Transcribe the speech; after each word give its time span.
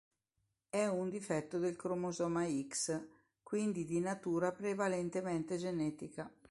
È 0.67 0.83
un 0.87 1.09
difetto 1.09 1.59
del 1.59 1.75
cromosoma 1.75 2.47
X, 2.49 3.07
quindi 3.43 3.85
di 3.85 3.99
natura 3.99 4.51
prevalentemente 4.51 5.57
genetica. 5.57 6.33